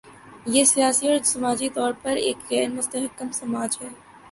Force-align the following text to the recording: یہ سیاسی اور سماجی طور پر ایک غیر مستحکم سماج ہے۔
یہ 0.53 0.63
سیاسی 0.63 1.07
اور 1.07 1.17
سماجی 1.23 1.69
طور 1.69 1.91
پر 2.01 2.15
ایک 2.25 2.37
غیر 2.49 2.67
مستحکم 2.69 3.31
سماج 3.31 3.77
ہے۔ 3.81 3.89